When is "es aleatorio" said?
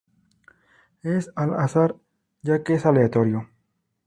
2.73-3.47